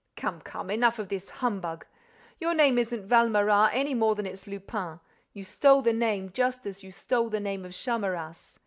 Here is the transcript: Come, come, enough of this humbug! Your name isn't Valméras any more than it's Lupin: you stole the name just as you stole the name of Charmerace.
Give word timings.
Come, 0.15 0.41
come, 0.41 0.71
enough 0.71 0.97
of 0.97 1.09
this 1.09 1.29
humbug! 1.29 1.85
Your 2.39 2.55
name 2.55 2.79
isn't 2.79 3.07
Valméras 3.07 3.69
any 3.71 3.93
more 3.93 4.15
than 4.15 4.25
it's 4.25 4.47
Lupin: 4.47 4.99
you 5.31 5.43
stole 5.43 5.83
the 5.83 5.93
name 5.93 6.31
just 6.33 6.65
as 6.65 6.81
you 6.81 6.91
stole 6.91 7.29
the 7.29 7.39
name 7.39 7.63
of 7.63 7.73
Charmerace. 7.73 8.57